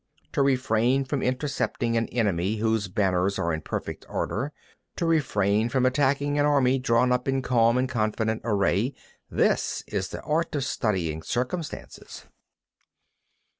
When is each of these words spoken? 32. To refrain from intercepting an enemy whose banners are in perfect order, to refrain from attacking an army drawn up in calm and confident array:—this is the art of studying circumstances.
32. 0.33 0.33
To 0.33 0.41
refrain 0.41 1.05
from 1.05 1.21
intercepting 1.21 1.95
an 1.95 2.07
enemy 2.07 2.55
whose 2.55 2.87
banners 2.87 3.37
are 3.37 3.53
in 3.53 3.61
perfect 3.61 4.03
order, 4.09 4.51
to 4.95 5.05
refrain 5.05 5.69
from 5.69 5.85
attacking 5.85 6.39
an 6.39 6.45
army 6.47 6.79
drawn 6.79 7.11
up 7.11 7.27
in 7.27 7.43
calm 7.43 7.77
and 7.77 7.87
confident 7.87 8.41
array:—this 8.43 9.83
is 9.85 10.07
the 10.09 10.21
art 10.23 10.55
of 10.55 10.63
studying 10.63 11.21
circumstances. 11.21 12.25